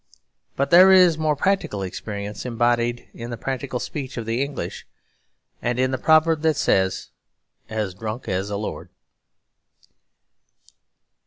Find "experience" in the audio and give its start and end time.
1.83-2.43